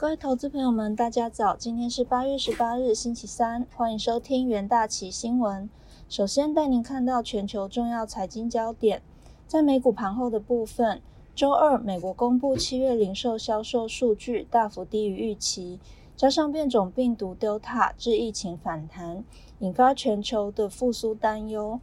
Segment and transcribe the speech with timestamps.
[0.00, 1.54] 各位投资朋友们，大家早！
[1.54, 5.68] 今天是八月十八日，星期三，欢迎收听元大旗新闻。
[6.08, 9.02] 首先带您看到全球重要财经焦点。
[9.46, 11.02] 在美股盘后的部分，
[11.34, 15.78] 周二美国公布七月零售销售数据大幅低于预期，
[16.16, 19.22] 加上变种病毒 Delta 致疫情反弹，
[19.58, 21.78] 引发全球的复苏担忧。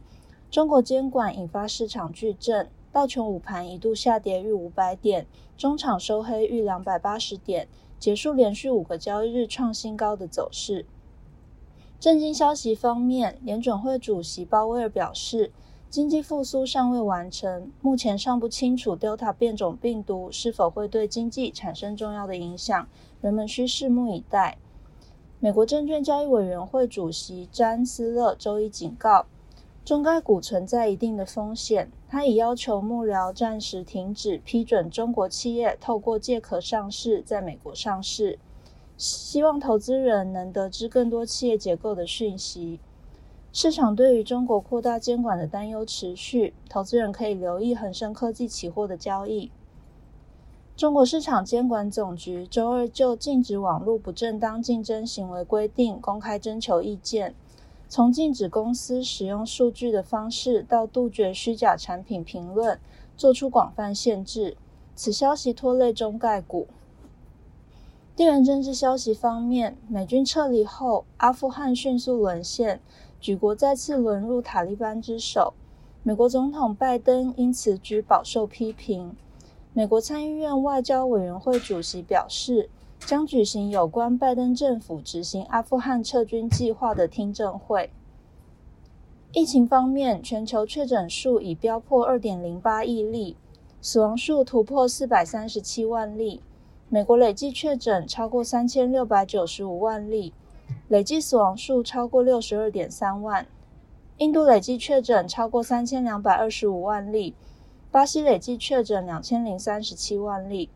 [0.50, 5.24] 中国监管引发市场巨震，道琼午盘一度下跌逾五百点，
[5.56, 7.68] 中场收黑逾两百八十点。
[7.98, 10.86] 结束连续五个交易日创新高的走势。
[12.00, 15.52] 震惊消息方面，联准会主席鲍威尔表示，
[15.90, 22.88] 经济复苏尚未完成，目前尚不清楚 Delta 变种病毒是否会对经济产生重要的影响，
[23.20, 24.58] 人们需拭目以待。
[25.40, 29.26] 美国证券交易委员会主席詹斯勒周一警告。
[29.88, 38.38] 中概股存在一定的风险，他已要求幕僚暂时停止批准中国企业透过借壳上市在美国上市，
[38.98, 42.80] 希望投资人能得知更多企业结构的讯息。
[43.50, 49.50] 市场对于中国扩大监管的担忧持续，投资人可以留意恒生科技期货的交易。
[50.76, 57.34] 中国市场监管总局周二就禁止网络不正当竞争行为规定公开征求意见。
[57.90, 62.78] 从禁止公司使用数据的方式，到杜绝虚假产品评论，
[63.16, 64.58] 做出广泛限制。
[64.94, 66.66] 此消息拖累中概股。
[68.14, 72.80] 地缘政治消息方面，美军撤离后，阿富汗迅速沦陷，
[73.20, 75.54] 举国再次沦入塔利班之手。
[76.02, 79.16] 美国总统拜登因此举饱受批评。
[79.72, 82.68] 美国参议院外交委员会主席表示。
[83.00, 87.90] 将举行有关拜登政府执行阿富汗撤军计划的听证会。
[89.32, 93.36] 疫情方面，全球确诊数已飙破二点零八亿例，
[93.80, 96.42] 死亡数突破四百三十七万例。
[96.88, 100.32] 美国累计确诊超过三千六百九十五万例，
[100.88, 103.46] 累计死亡数超过六十二点三万。
[104.16, 107.34] 印度累计确诊超过三千两百二十五万例，
[107.90, 110.70] 巴西累计确诊两千零三十七万例。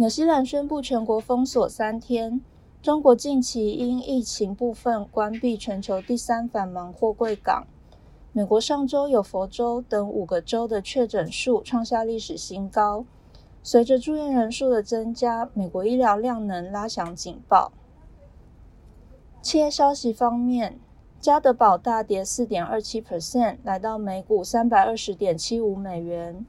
[0.00, 2.40] 纽西兰宣布全国封锁三天。
[2.80, 7.66] 中国近期因疫情部分关闭全球第三繁忙货柜港。
[8.32, 13.04] 美国上周有佛州等五个州的确诊数创下历史新高。
[13.62, 17.70] 随着住院人数的增加，美国医疗量能拉响警报。
[19.42, 20.80] 企业消息方面，
[21.20, 26.46] 加德宝大跌四点二七 percent，来到每股三百二十点七五美元。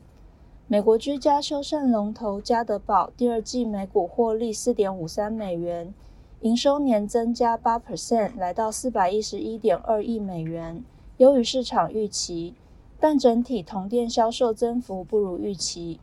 [0.72, 5.94] 美国居家修缮龙头家得宝第二季每股获利四点五三美元，
[6.40, 10.82] 营收年增加八 percent，来到四百一十一点二亿美元，
[11.18, 12.54] 优于市场预期，
[13.02, 16.00] 但整体同店销售增幅不如预期。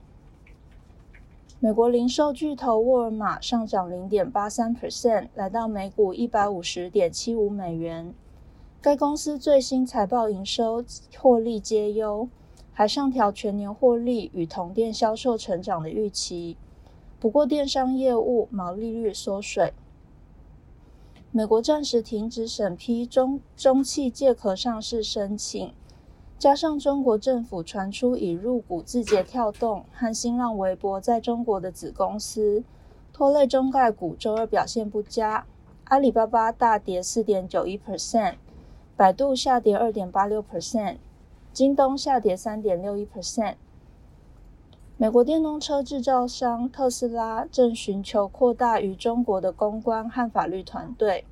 [1.61, 8.13] 美国零售巨头沃尔玛上涨零点八三 percent，来到每股一百五十点七五美元，
[8.83, 10.85] 该公司最新财报营收
[11.17, 12.29] 获利皆优。
[12.79, 16.57] 还上调全年获利与同店销售成长的预期，
[17.19, 19.73] 不过电商业务毛利率缩水。
[21.33, 25.75] 美国暂时停止审批中中汽借壳上市申请，
[26.39, 32.63] 加上中国政府传出已入股字节跳动和新浪微博在中国的子公司，
[33.13, 35.45] 拖累中概股周二表现不佳。
[35.87, 38.37] 阿里巴巴大跌四点九一 percent，
[38.97, 40.99] 百度下跌二点八六 percent。
[41.59, 43.57] 京东下跌三点六一 percent。
[44.97, 51.25] 美国电动车制造商特斯拉正寻求扩大于中国的公关和法律团队。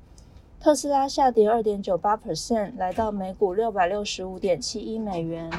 [0.59, 5.49] 特斯拉下跌二点九八 percent，来到每股六百六十五点七一美元。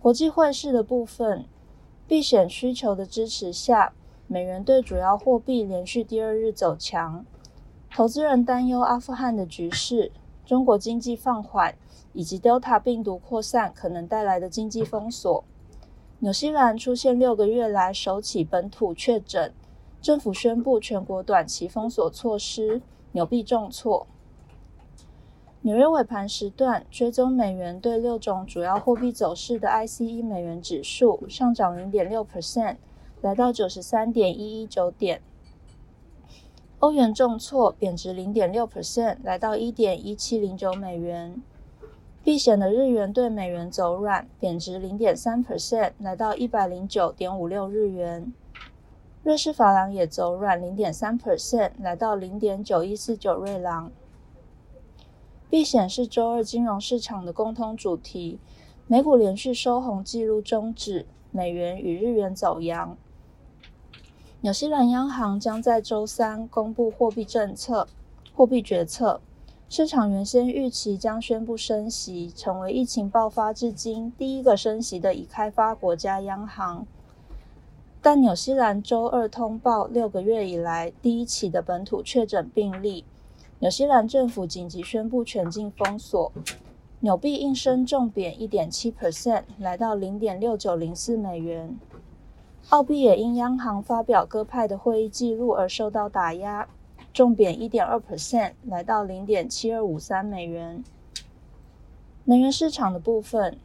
[0.00, 1.44] 国际汇市的部分，
[2.08, 3.92] 避险需求的支持下，
[4.26, 7.24] 美元对主要货币连续第二日走强。
[7.94, 10.10] 投资人担忧阿富汗的局势。
[10.44, 11.74] 中国经济放缓，
[12.12, 15.44] 以及 Delta 病毒扩散可能带来的经济封锁。
[16.18, 19.54] 纽西兰出现六个月来首起本土确诊，
[20.02, 22.82] 政府宣布全国短期封锁措施，
[23.12, 24.06] 纽币重挫。
[25.62, 32.76] 纽约尾盘时段，追踪美元对六种主要货币走势的 ICE 美元指数上涨零点六 percent，
[33.20, 35.22] 来到九十三点一一九点。
[36.80, 41.42] 欧元重挫，贬值零点六 percent，来到一点一七零九美元。
[42.24, 48.32] 避险的日元对美元走软，贬值零点三 percent，来到一百零九点五六日元。
[49.22, 53.92] 瑞士法郎也走软零点三 percent，来到零点九一四九瑞郎。
[55.50, 58.38] 避险是周二金融市场的共通主题，
[58.86, 62.96] 美股连续收红，记录终止，美元与日元走阳。
[64.42, 67.86] 纽西兰央行将在周三公布货币政策、
[68.34, 69.20] 货币决策。
[69.68, 76.86] 市场原先预期将宣布升息，成为疫情爆发至今第一个升息的已开发国家央行。
[78.00, 83.04] 但纽西兰周二通报六个月以来第一起的本土确诊病例，
[83.58, 86.32] 纽西兰政府紧急宣布全境封锁。
[87.00, 91.78] 纽币应声重贬一点七 percent，来到零点六九零四美元。
[92.68, 96.68] 澳币也因央行发表鸽派的会议记录而受到打压。
[97.12, 100.84] 重贬一点二 percent，来到零点七二五三美元。
[102.24, 103.58] 能源市场的部分，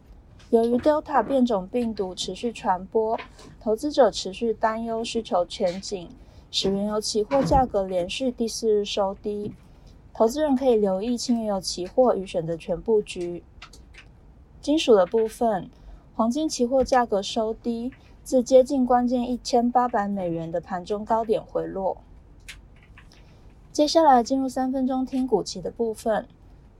[0.49, 3.19] 由于 Delta 变种病毒持续传播，
[3.61, 6.09] 投资者持续担忧需求前景，
[6.49, 9.53] 使原油期货价格连续第四日收低。
[10.11, 13.43] 投资人可以留意轻原油期货与选择权布局。
[14.59, 15.69] 金属的部分，
[16.15, 17.91] 黄金期货价格收低，
[18.25, 21.97] 自接近关键一千八百美元的盘中高点回落。
[23.71, 26.25] 接下来进入三分钟听股期的部分。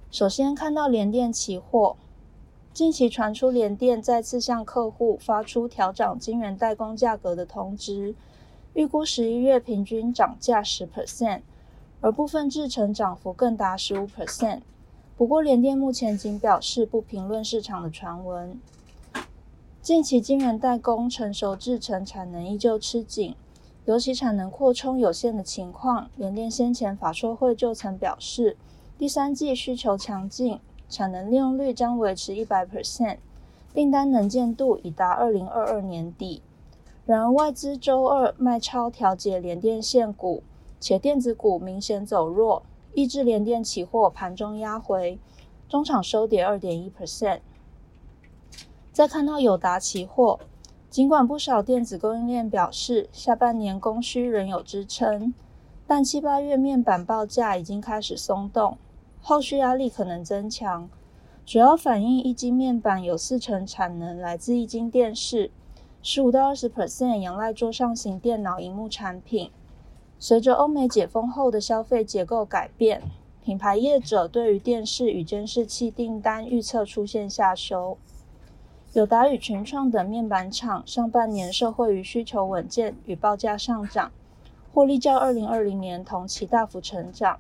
[0.10, 1.98] 首先看到联电期货，
[2.74, 8.16] 近期传出联电再次向客户发出调涨晶圆代工价格的通知，
[8.74, 11.42] 预估十一月平均涨价十 percent，
[12.02, 14.62] 而部分制程涨幅更达十五 percent。
[15.16, 18.60] 不过联电目前仅表示不评论市场的传闻。
[19.86, 23.36] 近期晶圆代工成熟制程产能依旧吃紧。
[23.86, 28.58] 尤其产能扩充有限的情况，联电先前法说会就曾表示，
[28.98, 30.60] 第三季需求强劲，
[30.90, 33.18] 产能利用率将维持一百 percent，
[33.76, 36.42] 订单能见度已达二零二二年底。
[37.06, 40.42] 然而外资周二卖超调节联电线股，
[40.80, 42.64] 且电子股明显走弱，
[42.96, 45.20] 抑制联电期货盘中压回，
[45.70, 47.42] 中场收跌二点一 percent。
[48.96, 50.40] 再看到友达期货。
[50.90, 55.34] 尽管不少电子供应链表示下半年供需仍有支撑，
[55.86, 58.78] 但七八月面板报价已经开始松动，
[59.20, 60.88] 后续压力可能增强。
[61.46, 65.52] 主要反映一晶面板有四成产能来自一晶电视，
[66.02, 69.52] 十五到二十 percent 仰赖桌上型电脑荧幕产品。
[70.18, 73.02] 随着欧美解封后的消费结构改变，
[73.44, 77.98] 品牌业者对于电视与监视器订单预测出现下修。
[78.96, 84.10] 友达与群创等面板厂上半年受惠于需求稳健与报价上涨，
[84.74, 87.38] 获利较二零二零年同期大幅成长。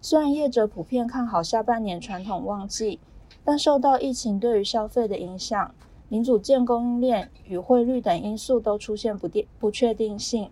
[0.00, 2.98] 虽然业者普遍看好下半年传统旺季，
[3.44, 5.74] 但受到疫情对于消费的影响，
[6.08, 10.48] 零组件供应链与汇率等因素都出现不定不确定性。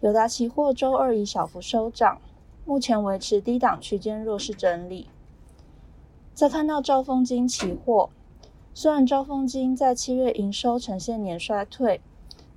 [0.00, 2.20] 友达期货周二以小幅收涨，
[2.66, 5.08] 目前维持低档区间弱势整理。
[6.34, 8.10] 再看到兆丰金期货。
[8.78, 12.02] 虽然招风金在七月营收呈现年衰退，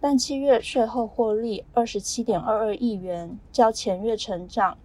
[0.01, 4.77] 但七月税后获利二十七点二二亿元，较前月成长。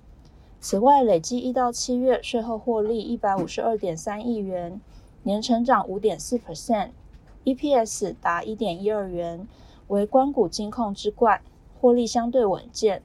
[0.60, 4.80] 此外，累计一到七月税后获利一百五十二点三亿元，
[5.24, 9.48] 年成长五点四 percent，EPS 达一点一二元，
[9.88, 11.42] 为关谷金控之冠，
[11.80, 13.02] 获利相对稳健。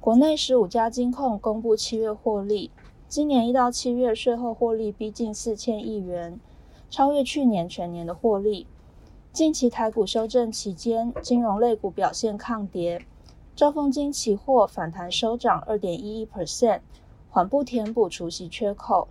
[0.00, 2.70] 国内十五家金控公布七月获利，
[3.06, 6.40] 今年一到七月税后获利逼近四千亿元。
[6.94, 8.68] 超越去年全年的获利。
[9.32, 13.04] 近期台股修正期间，金融类股表现抗跌，
[13.56, 16.82] 兆丰金期货反弹收涨二点一一 percent，
[17.28, 19.08] 缓步填补除息缺口。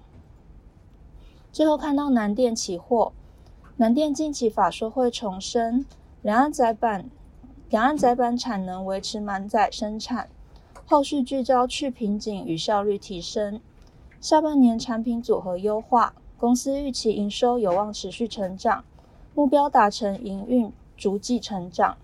[1.51, 3.11] 最后看到南电期货，
[3.75, 5.85] 南电近期法说会重申，
[6.21, 7.09] 两岸载板
[7.69, 10.29] 两岸载板产能维持满载生产，
[10.85, 13.59] 后续聚焦去瓶颈与效率提升，
[14.21, 16.13] 下半年产品组合优化。
[16.43, 18.83] 公司预期营收有望持续成长，
[19.33, 21.95] 目标达成营运逐季成长。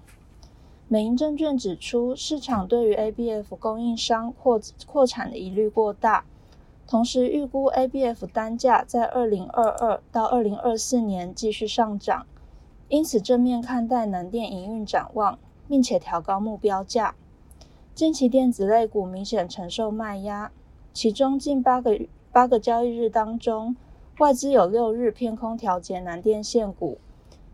[0.88, 6.24] 美银证券指出，市场对于 ABF 供应商扩扩产的疑虑过大，
[6.88, 12.25] 同时预估 ABF 单价在二零二二到二零二四年继续上涨，
[12.88, 17.13] 因此正面看待南电营运展望，并且调高目标价。
[17.93, 20.50] 近期电子类股明显承受卖压，
[20.93, 22.00] 其中近八个
[22.31, 23.75] 八个交易日当中。
[24.20, 26.98] 外资有六日偏空调节南电线股，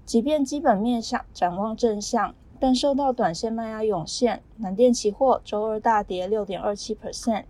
[0.03, 7.43] 即便基本面向展望正向，但受到短线卖压涌现，南电期货周二大跌六点二七 percent。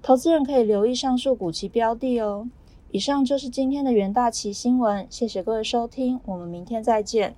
[0.00, 2.48] 投资人可以留意上述股期标的哦。
[2.92, 7.34] 以上就是今天的元大旗新闻，谢谢各位收听，我们明天再见。